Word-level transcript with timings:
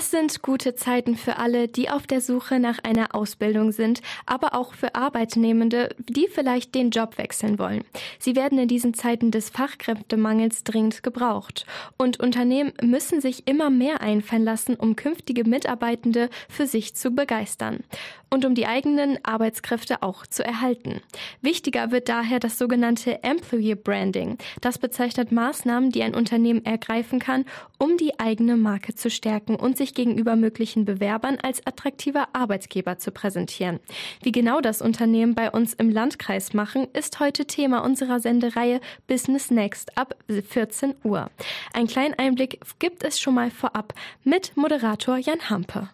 Es 0.00 0.10
sind 0.10 0.40
gute 0.40 0.74
Zeiten 0.74 1.14
für 1.14 1.36
alle, 1.36 1.68
die 1.68 1.90
auf 1.90 2.06
der 2.06 2.22
Suche 2.22 2.58
nach 2.58 2.78
einer 2.84 3.14
Ausbildung 3.14 3.70
sind, 3.70 4.00
aber 4.24 4.54
auch 4.54 4.72
für 4.72 4.94
Arbeitnehmende, 4.94 5.94
die 5.98 6.26
vielleicht 6.26 6.74
den 6.74 6.88
Job 6.88 7.18
wechseln 7.18 7.58
wollen. 7.58 7.84
Sie 8.18 8.34
werden 8.34 8.58
in 8.58 8.66
diesen 8.66 8.94
Zeiten 8.94 9.30
des 9.30 9.50
Fachkräftemangels 9.50 10.64
dringend 10.64 11.02
gebraucht. 11.02 11.66
Und 11.98 12.18
Unternehmen 12.18 12.72
müssen 12.80 13.20
sich 13.20 13.46
immer 13.46 13.68
mehr 13.68 14.00
einfallen 14.00 14.42
lassen, 14.42 14.74
um 14.76 14.96
künftige 14.96 15.44
Mitarbeitende 15.44 16.30
für 16.48 16.66
sich 16.66 16.94
zu 16.94 17.10
begeistern 17.10 17.80
und 18.30 18.44
um 18.44 18.54
die 18.54 18.66
eigenen 18.66 19.18
Arbeitskräfte 19.24 20.02
auch 20.02 20.26
zu 20.26 20.44
erhalten. 20.44 21.00
Wichtiger 21.42 21.90
wird 21.90 22.08
daher 22.08 22.38
das 22.38 22.58
sogenannte 22.58 23.22
Employee 23.22 23.74
Branding. 23.74 24.38
Das 24.60 24.78
bezeichnet 24.78 25.32
Maßnahmen, 25.32 25.90
die 25.90 26.02
ein 26.02 26.14
Unternehmen 26.14 26.64
ergreifen 26.64 27.18
kann, 27.18 27.44
um 27.78 27.96
die 27.96 28.18
eigene 28.20 28.56
Marke 28.56 28.94
zu 28.94 29.10
stärken 29.10 29.56
und 29.56 29.76
sich 29.76 29.94
gegenüber 29.94 30.36
möglichen 30.36 30.84
Bewerbern 30.84 31.38
als 31.42 31.66
attraktiver 31.66 32.28
Arbeitgeber 32.32 32.98
zu 32.98 33.10
präsentieren. 33.10 33.80
Wie 34.22 34.32
genau 34.32 34.60
das 34.60 34.80
Unternehmen 34.80 35.34
bei 35.34 35.50
uns 35.50 35.74
im 35.74 35.90
Landkreis 35.90 36.54
machen, 36.54 36.86
ist 36.92 37.20
heute 37.20 37.46
Thema 37.46 37.84
unserer 37.84 38.20
Sendereihe 38.20 38.80
Business 39.06 39.50
Next 39.50 39.96
ab 39.98 40.14
14 40.28 40.94
Uhr. 41.02 41.30
Ein 41.72 41.86
kleinen 41.86 42.14
Einblick 42.14 42.60
gibt 42.78 43.02
es 43.02 43.20
schon 43.20 43.34
mal 43.34 43.50
vorab 43.50 43.94
mit 44.24 44.56
Moderator 44.56 45.16
Jan 45.16 45.50
Hampe. 45.50 45.90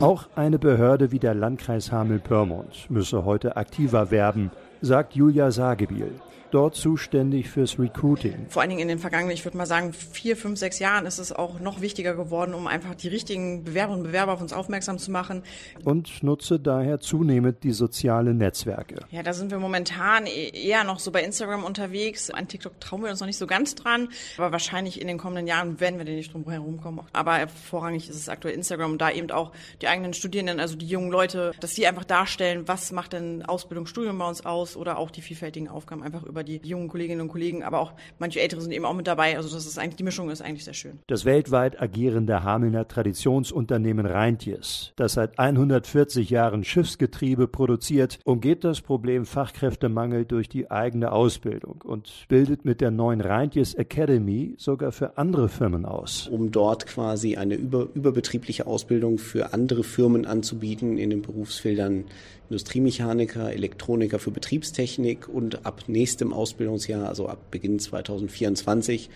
Auch 0.00 0.28
eine 0.34 0.58
Behörde 0.58 1.12
wie 1.12 1.18
der 1.18 1.34
Landkreis 1.34 1.92
Hameln-Pyrmont 1.92 2.90
müsse 2.90 3.24
heute 3.24 3.56
aktiver 3.56 4.10
werben, 4.10 4.50
sagt 4.84 5.14
Julia 5.14 5.50
Sagebiel 5.50 6.20
dort 6.54 6.76
zuständig 6.76 7.50
fürs 7.50 7.80
Recruiting. 7.80 8.46
Vor 8.48 8.62
allen 8.62 8.68
Dingen 8.68 8.82
in 8.82 8.86
den 8.86 9.00
vergangenen, 9.00 9.34
ich 9.34 9.44
würde 9.44 9.56
mal 9.56 9.66
sagen, 9.66 9.92
vier, 9.92 10.36
fünf, 10.36 10.56
sechs 10.56 10.78
Jahren 10.78 11.04
ist 11.04 11.18
es 11.18 11.32
auch 11.32 11.58
noch 11.58 11.80
wichtiger 11.80 12.14
geworden, 12.14 12.54
um 12.54 12.68
einfach 12.68 12.94
die 12.94 13.08
richtigen 13.08 13.64
Bewerberinnen 13.64 14.04
und 14.04 14.12
Bewerber 14.12 14.34
auf 14.34 14.40
uns 14.40 14.52
aufmerksam 14.52 14.98
zu 14.98 15.10
machen. 15.10 15.42
Und 15.82 16.22
nutze 16.22 16.60
daher 16.60 17.00
zunehmend 17.00 17.64
die 17.64 17.72
sozialen 17.72 18.38
Netzwerke. 18.38 19.00
Ja, 19.10 19.24
da 19.24 19.32
sind 19.32 19.50
wir 19.50 19.58
momentan 19.58 20.26
e-, 20.26 20.50
eher 20.50 20.84
noch 20.84 21.00
so 21.00 21.10
bei 21.10 21.24
Instagram 21.24 21.64
unterwegs. 21.64 22.30
An 22.30 22.46
TikTok 22.46 22.78
trauen 22.78 23.02
wir 23.02 23.10
uns 23.10 23.18
noch 23.18 23.26
nicht 23.26 23.38
so 23.38 23.48
ganz 23.48 23.74
dran, 23.74 24.08
aber 24.38 24.52
wahrscheinlich 24.52 25.00
in 25.00 25.08
den 25.08 25.18
kommenden 25.18 25.48
Jahren 25.48 25.80
werden 25.80 25.98
wir 25.98 26.04
da 26.04 26.12
nicht 26.12 26.32
drum 26.32 26.48
herum 26.48 26.80
kommen. 26.80 27.00
Aber 27.12 27.48
vorrangig 27.48 28.08
ist 28.08 28.16
es 28.16 28.28
aktuell 28.28 28.54
Instagram 28.54 28.92
und 28.92 29.00
da 29.00 29.10
eben 29.10 29.32
auch 29.32 29.50
die 29.82 29.88
eigenen 29.88 30.14
Studierenden, 30.14 30.60
also 30.60 30.76
die 30.76 30.86
jungen 30.86 31.10
Leute, 31.10 31.50
dass 31.58 31.74
sie 31.74 31.84
einfach 31.88 32.04
darstellen, 32.04 32.68
was 32.68 32.92
macht 32.92 33.12
denn 33.12 33.44
Ausbildung, 33.44 33.86
Studium 33.86 34.18
bei 34.18 34.28
uns 34.28 34.46
aus 34.46 34.73
oder 34.76 34.98
auch 34.98 35.10
die 35.10 35.20
vielfältigen 35.20 35.68
Aufgaben 35.68 36.02
einfach 36.02 36.24
über 36.24 36.44
die 36.44 36.60
jungen 36.64 36.88
Kolleginnen 36.88 37.20
und 37.20 37.28
Kollegen, 37.28 37.62
aber 37.62 37.80
auch 37.80 37.92
manche 38.18 38.40
Ältere 38.40 38.60
sind 38.60 38.72
eben 38.72 38.84
auch 38.84 38.94
mit 38.94 39.06
dabei. 39.06 39.36
Also 39.36 39.54
das 39.54 39.66
ist 39.66 39.78
eigentlich, 39.78 39.96
die 39.96 40.04
Mischung 40.04 40.30
ist 40.30 40.42
eigentlich 40.42 40.64
sehr 40.64 40.74
schön. 40.74 40.98
Das 41.06 41.24
weltweit 41.24 41.80
agierende 41.80 42.42
Hamelner 42.42 42.88
Traditionsunternehmen 42.88 44.06
Reintjes, 44.06 44.92
das 44.96 45.14
seit 45.14 45.38
140 45.38 46.30
Jahren 46.30 46.64
Schiffsgetriebe 46.64 47.48
produziert, 47.48 48.18
umgeht 48.24 48.64
das 48.64 48.80
Problem 48.80 49.26
Fachkräftemangel 49.26 50.24
durch 50.24 50.48
die 50.48 50.70
eigene 50.70 51.12
Ausbildung 51.12 51.82
und 51.82 52.26
bildet 52.28 52.64
mit 52.64 52.80
der 52.80 52.90
neuen 52.90 53.20
Reintjes 53.20 53.74
Academy 53.74 54.54
sogar 54.58 54.92
für 54.92 55.18
andere 55.18 55.48
Firmen 55.48 55.84
aus. 55.84 56.28
Um 56.28 56.50
dort 56.50 56.86
quasi 56.86 57.36
eine 57.36 57.54
über, 57.54 57.88
überbetriebliche 57.94 58.66
Ausbildung 58.66 59.18
für 59.18 59.52
andere 59.52 59.84
Firmen 59.84 60.26
anzubieten 60.26 60.98
in 60.98 61.10
den 61.10 61.22
Berufsfeldern 61.22 62.04
Industriemechaniker, 62.50 63.52
Elektroniker 63.52 64.18
für 64.18 64.30
Betriebstechnik 64.64 65.28
und 65.28 65.66
ab 65.66 65.82
nächstem 65.88 66.32
Ausbildungsjahr, 66.32 67.06
also 67.06 67.28
ab 67.28 67.50
Beginn 67.50 67.78
2024, 67.78 69.10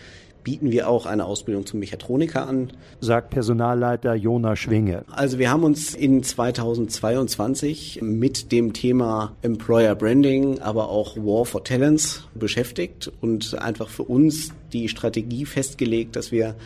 bieten 0.44 0.70
wir 0.70 0.88
auch 0.88 1.06
eine 1.06 1.24
Ausbildung 1.24 1.64
zum 1.64 1.80
Mechatroniker 1.80 2.46
an. 2.46 2.70
Sagt 3.00 3.30
Personalleiter 3.30 4.14
Jona 4.14 4.56
Schwinge. 4.56 5.04
Also 5.10 5.38
wir 5.38 5.50
haben 5.50 5.64
uns 5.64 5.94
in 5.94 6.22
2022 6.22 8.00
mit 8.02 8.52
dem 8.52 8.74
Thema 8.74 9.32
Employer 9.42 9.94
Branding, 9.94 10.60
aber 10.60 10.90
auch 10.90 11.16
War 11.16 11.46
for 11.46 11.64
Talents 11.64 12.24
beschäftigt 12.34 13.10
und 13.22 13.58
einfach 13.58 13.88
für 13.88 14.04
uns 14.04 14.52
die 14.72 14.88
Strategie 14.88 15.46
festgelegt, 15.46 16.14
dass 16.14 16.30
wir 16.30 16.56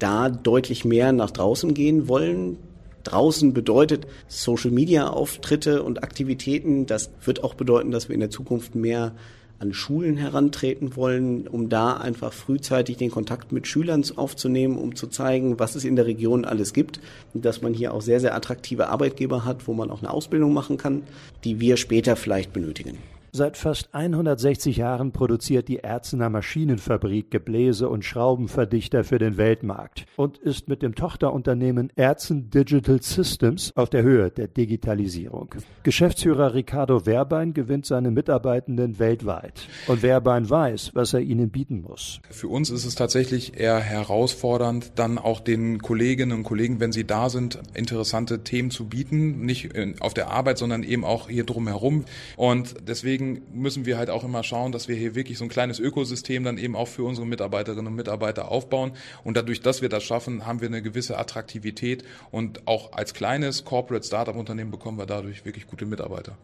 da 0.00 0.28
deutlich 0.28 0.84
mehr 0.84 1.12
nach 1.12 1.30
draußen 1.30 1.72
gehen 1.72 2.08
wollen, 2.08 2.58
draußen 3.04 3.52
bedeutet 3.52 4.06
Social-Media-Auftritte 4.28 5.82
und 5.82 6.02
Aktivitäten. 6.02 6.86
Das 6.86 7.10
wird 7.24 7.44
auch 7.44 7.54
bedeuten, 7.54 7.90
dass 7.90 8.08
wir 8.08 8.14
in 8.14 8.20
der 8.20 8.30
Zukunft 8.30 8.74
mehr 8.74 9.12
an 9.60 9.72
Schulen 9.72 10.16
herantreten 10.16 10.96
wollen, 10.96 11.46
um 11.46 11.68
da 11.68 11.96
einfach 11.96 12.32
frühzeitig 12.32 12.96
den 12.96 13.10
Kontakt 13.10 13.52
mit 13.52 13.66
Schülern 13.66 14.04
aufzunehmen, 14.16 14.76
um 14.76 14.96
zu 14.96 15.06
zeigen, 15.06 15.58
was 15.58 15.74
es 15.74 15.84
in 15.84 15.96
der 15.96 16.06
Region 16.06 16.44
alles 16.44 16.72
gibt 16.72 17.00
und 17.32 17.44
dass 17.44 17.62
man 17.62 17.72
hier 17.72 17.94
auch 17.94 18.02
sehr, 18.02 18.20
sehr 18.20 18.34
attraktive 18.34 18.88
Arbeitgeber 18.88 19.44
hat, 19.44 19.68
wo 19.68 19.72
man 19.72 19.90
auch 19.90 20.00
eine 20.00 20.10
Ausbildung 20.10 20.52
machen 20.52 20.76
kann, 20.76 21.02
die 21.44 21.60
wir 21.60 21.76
später 21.76 22.16
vielleicht 22.16 22.52
benötigen. 22.52 22.98
Seit 23.36 23.56
fast 23.56 23.92
160 23.92 24.76
Jahren 24.76 25.10
produziert 25.10 25.66
die 25.66 25.80
Erzener 25.80 26.30
Maschinenfabrik 26.30 27.32
Gebläse 27.32 27.88
und 27.88 28.04
Schraubenverdichter 28.04 29.02
für 29.02 29.18
den 29.18 29.36
Weltmarkt 29.36 30.06
und 30.14 30.38
ist 30.38 30.68
mit 30.68 30.82
dem 30.82 30.94
Tochterunternehmen 30.94 31.90
Erzen 31.96 32.48
Digital 32.50 33.02
Systems 33.02 33.72
auf 33.74 33.90
der 33.90 34.04
Höhe 34.04 34.30
der 34.30 34.46
Digitalisierung. 34.46 35.52
Geschäftsführer 35.82 36.54
Ricardo 36.54 37.06
Werbein 37.06 37.54
gewinnt 37.54 37.86
seine 37.86 38.12
Mitarbeitenden 38.12 39.00
weltweit. 39.00 39.66
Und 39.88 40.04
Werbein 40.04 40.48
weiß, 40.48 40.92
was 40.94 41.12
er 41.12 41.20
ihnen 41.20 41.50
bieten 41.50 41.80
muss. 41.80 42.20
Für 42.30 42.46
uns 42.46 42.70
ist 42.70 42.84
es 42.84 42.94
tatsächlich 42.94 43.58
eher 43.58 43.80
herausfordernd, 43.80 44.92
dann 44.94 45.18
auch 45.18 45.40
den 45.40 45.82
Kolleginnen 45.82 46.38
und 46.38 46.44
Kollegen, 46.44 46.78
wenn 46.78 46.92
sie 46.92 47.04
da 47.04 47.28
sind, 47.28 47.58
interessante 47.74 48.44
Themen 48.44 48.70
zu 48.70 48.88
bieten. 48.88 49.44
Nicht 49.44 49.72
auf 49.98 50.14
der 50.14 50.30
Arbeit, 50.30 50.56
sondern 50.58 50.84
eben 50.84 51.04
auch 51.04 51.28
hier 51.28 51.42
drumherum. 51.42 52.04
Und 52.36 52.76
deswegen 52.86 53.23
deswegen 53.24 53.60
müssen 53.60 53.86
wir 53.86 53.98
halt 53.98 54.10
auch 54.10 54.24
immer 54.24 54.42
schauen, 54.42 54.72
dass 54.72 54.88
wir 54.88 54.96
hier 54.96 55.14
wirklich 55.14 55.38
so 55.38 55.44
ein 55.44 55.48
kleines 55.48 55.78
Ökosystem 55.78 56.44
dann 56.44 56.58
eben 56.58 56.76
auch 56.76 56.88
für 56.88 57.04
unsere 57.04 57.26
Mitarbeiterinnen 57.26 57.86
und 57.86 57.94
Mitarbeiter 57.94 58.50
aufbauen. 58.50 58.92
Und 59.22 59.36
dadurch, 59.36 59.60
dass 59.60 59.82
wir 59.82 59.88
das 59.88 60.04
schaffen, 60.04 60.46
haben 60.46 60.60
wir 60.60 60.68
eine 60.68 60.82
gewisse 60.82 61.18
Attraktivität 61.18 62.04
und 62.30 62.66
auch 62.66 62.92
als 62.92 63.14
kleines 63.14 63.64
Corporate 63.64 64.06
Startup 64.06 64.36
Unternehmen 64.36 64.70
bekommen 64.70 64.98
wir 64.98 65.06
dadurch 65.06 65.44
wirklich 65.44 65.66
gute 65.66 65.86
Mitarbeiter. 65.86 66.36